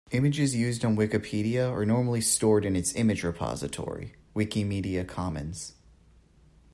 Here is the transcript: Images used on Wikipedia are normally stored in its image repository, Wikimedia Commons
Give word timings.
Images 0.09 0.55
used 0.55 0.83
on 0.83 0.97
Wikipedia 0.97 1.71
are 1.71 1.85
normally 1.85 2.21
stored 2.21 2.65
in 2.65 2.75
its 2.75 2.95
image 2.95 3.21
repository, 3.23 4.15
Wikimedia 4.35 5.07
Commons 5.07 5.73